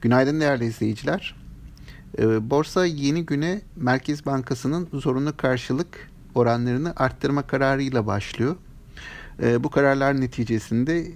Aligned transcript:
Günaydın 0.00 0.40
değerli 0.40 0.64
izleyiciler. 0.64 1.34
Ee, 2.18 2.50
borsa 2.50 2.86
yeni 2.86 3.26
güne 3.26 3.60
Merkez 3.76 4.26
Bankası'nın 4.26 4.88
zorunlu 4.92 5.36
karşılık 5.36 6.10
oranlarını 6.34 6.92
arttırma 6.96 7.42
kararıyla 7.42 8.06
başlıyor. 8.06 8.56
Ee, 9.42 9.64
bu 9.64 9.70
kararlar 9.70 10.20
neticesinde 10.20 11.06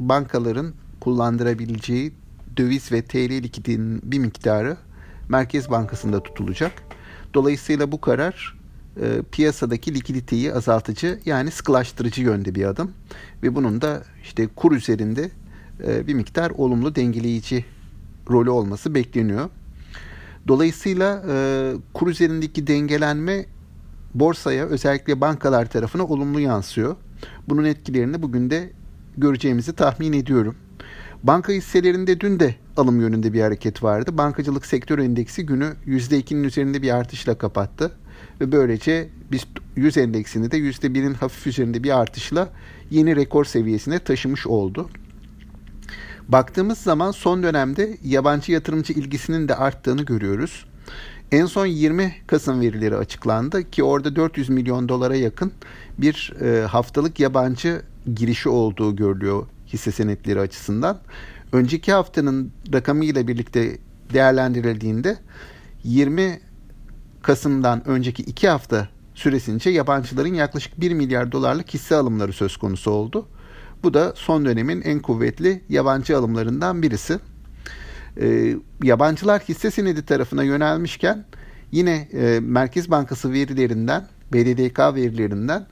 bankaların 0.00 0.74
kullandırabileceği 1.00 2.12
döviz 2.56 2.92
ve 2.92 3.02
TL 3.02 3.42
likidinin 3.42 4.00
bir 4.04 4.18
miktarı 4.18 4.76
Merkez 5.28 5.70
Bankası'nda 5.70 6.22
tutulacak. 6.22 6.72
Dolayısıyla 7.34 7.92
bu 7.92 8.00
karar 8.00 8.56
e, 9.00 9.22
piyasadaki 9.32 9.94
likiditeyi 9.94 10.54
azaltıcı 10.54 11.20
yani 11.24 11.50
sıkılaştırıcı 11.50 12.22
yönde 12.22 12.54
bir 12.54 12.64
adım 12.64 12.92
ve 13.42 13.54
bunun 13.54 13.80
da 13.80 14.02
işte 14.22 14.46
kur 14.56 14.72
üzerinde 14.72 15.30
e, 15.86 16.06
bir 16.06 16.14
miktar 16.14 16.50
olumlu 16.50 16.94
dengeleyici 16.94 17.64
rolü 18.30 18.50
olması 18.50 18.94
bekleniyor. 18.94 19.50
Dolayısıyla 20.48 21.22
e, 21.28 21.72
kur 21.94 22.08
üzerindeki 22.08 22.66
dengelenme 22.66 23.46
borsaya 24.14 24.66
özellikle 24.66 25.20
bankalar 25.20 25.70
tarafına 25.70 26.04
olumlu 26.04 26.40
yansıyor. 26.40 26.96
Bunun 27.48 27.64
etkilerini 27.64 28.22
bugün 28.22 28.50
de 28.50 28.70
göreceğimizi 29.16 29.72
tahmin 29.72 30.12
ediyorum. 30.12 30.54
Banka 31.22 31.52
hisselerinde 31.52 32.20
dün 32.20 32.40
de 32.40 32.54
alım 32.76 33.00
yönünde 33.00 33.32
bir 33.32 33.40
hareket 33.40 33.82
vardı. 33.82 34.18
Bankacılık 34.18 34.66
sektör 34.66 34.98
endeksi 34.98 35.46
günü 35.46 35.72
%2'nin 35.86 36.44
üzerinde 36.44 36.82
bir 36.82 36.96
artışla 36.96 37.38
kapattı. 37.38 37.92
Ve 38.40 38.52
böylece 38.52 39.08
biz 39.32 39.46
100 39.76 39.96
endeksini 39.96 40.50
de 40.50 40.58
%1'in 40.58 41.14
hafif 41.14 41.46
üzerinde 41.46 41.84
bir 41.84 42.00
artışla 42.00 42.48
yeni 42.90 43.16
rekor 43.16 43.44
seviyesine 43.44 43.98
taşımış 43.98 44.46
oldu. 44.46 44.90
Baktığımız 46.32 46.78
zaman 46.78 47.10
son 47.10 47.42
dönemde 47.42 47.96
yabancı 48.04 48.52
yatırımcı 48.52 48.92
ilgisinin 48.92 49.48
de 49.48 49.54
arttığını 49.54 50.02
görüyoruz. 50.02 50.66
En 51.32 51.46
son 51.46 51.66
20 51.66 52.14
Kasım 52.26 52.60
verileri 52.60 52.96
açıklandı 52.96 53.70
ki 53.70 53.84
orada 53.84 54.16
400 54.16 54.48
milyon 54.48 54.88
dolara 54.88 55.16
yakın 55.16 55.52
bir 55.98 56.32
e, 56.40 56.66
haftalık 56.66 57.20
yabancı 57.20 57.82
girişi 58.14 58.48
olduğu 58.48 58.96
görülüyor 58.96 59.46
hisse 59.66 59.92
senetleri 59.92 60.40
açısından. 60.40 60.98
Önceki 61.52 61.92
haftanın 61.92 62.52
rakamı 62.72 63.04
ile 63.04 63.28
birlikte 63.28 63.78
değerlendirildiğinde 64.12 65.18
20 65.84 66.40
Kasım'dan 67.22 67.88
önceki 67.88 68.22
2 68.22 68.48
hafta 68.48 68.88
süresince 69.14 69.70
yabancıların 69.70 70.34
yaklaşık 70.34 70.80
1 70.80 70.92
milyar 70.92 71.32
dolarlık 71.32 71.74
hisse 71.74 71.96
alımları 71.96 72.32
söz 72.32 72.56
konusu 72.56 72.90
oldu. 72.90 73.28
Bu 73.82 73.94
da 73.94 74.12
son 74.16 74.44
dönemin 74.44 74.82
en 74.82 75.00
kuvvetli 75.00 75.62
yabancı 75.68 76.18
alımlarından 76.18 76.82
birisi. 76.82 77.18
E, 78.20 78.56
yabancılar 78.82 79.42
hisse 79.42 79.70
senedi 79.70 80.04
tarafına 80.04 80.42
yönelmişken 80.42 81.24
yine 81.72 82.08
e, 82.12 82.40
Merkez 82.40 82.90
Bankası 82.90 83.32
verilerinden, 83.32 84.08
BDDK 84.32 84.78
verilerinden 84.78 85.66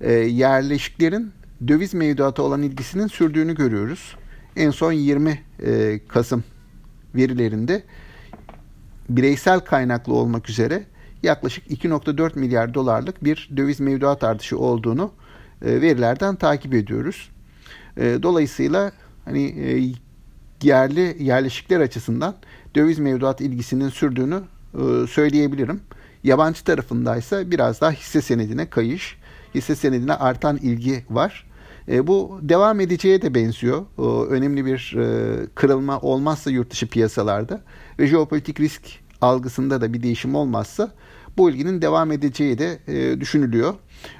e, 0.00 0.12
yerleşiklerin 0.12 1.32
döviz 1.68 1.94
mevduatı 1.94 2.42
olan 2.42 2.62
ilgisinin 2.62 3.06
sürdüğünü 3.06 3.54
görüyoruz. 3.54 4.16
En 4.56 4.70
son 4.70 4.92
20 4.92 5.42
e, 5.66 6.00
Kasım 6.08 6.44
verilerinde 7.14 7.82
bireysel 9.08 9.60
kaynaklı 9.60 10.14
olmak 10.14 10.50
üzere 10.50 10.84
yaklaşık 11.22 11.66
2.4 11.70 12.38
milyar 12.38 12.74
dolarlık 12.74 13.24
bir 13.24 13.50
döviz 13.56 13.80
mevduat 13.80 14.24
artışı 14.24 14.58
olduğunu 14.58 15.12
e, 15.62 15.80
verilerden 15.80 16.36
takip 16.36 16.74
ediyoruz. 16.74 17.30
E, 17.96 18.18
dolayısıyla 18.22 18.92
hani 19.24 19.42
e, 19.42 19.92
yerli 20.62 21.16
yerleşikler 21.20 21.80
açısından 21.80 22.34
döviz 22.74 22.98
mevduat 22.98 23.40
ilgisinin 23.40 23.88
sürdüğünü 23.88 24.40
e, 24.74 25.06
söyleyebilirim. 25.06 25.80
Yabancı 26.24 26.64
tarafındaysa 26.64 27.50
biraz 27.50 27.80
daha 27.80 27.90
hisse 27.90 28.22
senedine 28.22 28.70
kayış, 28.70 29.18
hisse 29.54 29.76
senedine 29.76 30.14
artan 30.14 30.56
ilgi 30.56 31.04
var. 31.10 31.46
E, 31.88 32.06
bu 32.06 32.38
devam 32.42 32.80
edeceğe 32.80 33.22
de 33.22 33.34
benziyor. 33.34 33.82
E, 33.98 34.02
önemli 34.32 34.66
bir 34.66 34.96
e, 34.98 35.46
kırılma 35.54 36.00
olmazsa 36.00 36.50
yurt 36.50 36.70
dışı 36.70 36.88
piyasalarda 36.88 37.60
ve 37.98 38.06
jeopolitik 38.06 38.60
risk 38.60 38.82
algısında 39.20 39.80
da 39.80 39.92
bir 39.92 40.02
değişim 40.02 40.34
olmazsa 40.34 40.92
bu 41.36 41.50
ilginin 41.50 41.82
devam 41.82 42.12
edeceği 42.12 42.58
de 42.58 42.78
e, 42.88 43.20
düşünülüyor. 43.20 43.74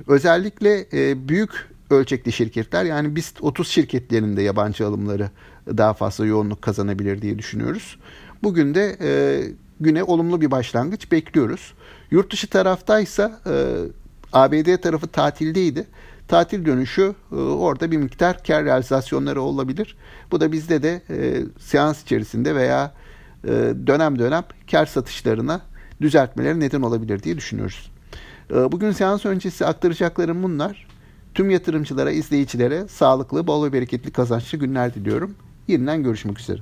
Özellikle 0.07 0.87
e, 0.93 1.29
büyük 1.29 1.74
ölçekli 1.95 2.33
şirketler 2.33 2.85
yani 2.85 3.17
biz 3.17 3.35
30 3.41 3.69
şirketlerinde 3.69 4.43
yabancı 4.43 4.87
alımları 4.87 5.31
daha 5.67 5.95
fazla 5.95 6.27
yoğunluk 6.27 6.63
kazanabilir 6.63 7.23
diye 7.23 7.39
düşünüyoruz. 7.39 7.99
Bugün 8.43 8.75
de 8.75 8.97
e, 9.01 9.11
güne 9.81 10.05
olumlu 10.05 10.41
bir 10.41 10.51
başlangıç 10.51 11.13
bekliyoruz. 11.13 11.75
Yurt 12.11 12.33
dışı 12.33 12.47
taraftaysa 12.47 13.41
e, 13.47 13.55
ABD 14.33 14.77
tarafı 14.77 15.07
tatildeydi. 15.07 15.87
Tatil 16.29 16.67
dönüşü 16.67 17.15
e, 17.33 17.35
orada 17.35 17.91
bir 17.91 17.97
miktar 17.97 18.45
kar 18.45 18.65
realizasyonları 18.65 19.43
olabilir. 19.43 19.97
Bu 20.31 20.41
da 20.41 20.53
bizde 20.53 20.83
de 20.83 21.03
e, 21.11 21.43
seans 21.59 22.03
içerisinde 22.03 22.55
veya 22.55 22.95
e, 23.45 23.49
dönem 23.87 24.19
dönem 24.19 24.45
kar 24.71 24.87
satışlarına 24.87 25.61
düzeltmeleri 26.01 26.61
neden 26.61 26.83
olabilir 26.83 27.23
diye 27.23 27.37
düşünüyoruz. 27.37 27.91
E, 28.51 28.55
bugün 28.55 28.93
seans 28.93 29.27
öncesi 29.27 29.67
aktaracaklarım 29.67 30.43
bunlar. 30.43 30.87
Tüm 31.35 31.51
yatırımcılara, 31.51 32.11
izleyicilere 32.11 32.89
sağlıklı, 32.89 33.47
bol 33.47 33.65
ve 33.65 33.73
bereketli 33.73 34.11
kazançlı 34.11 34.59
günler 34.59 34.95
diliyorum. 34.95 35.35
Yeniden 35.69 36.03
görüşmek 36.03 36.41
üzere. 36.41 36.61